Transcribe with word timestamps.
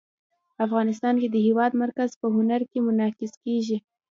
افغانستان 0.65 1.15
کې 1.21 1.27
د 1.31 1.37
هېواد 1.47 1.71
مرکز 1.83 2.09
په 2.21 2.27
هنر 2.35 2.61
کې 2.71 2.79
منعکس 2.87 3.33
کېږي. 3.43 3.77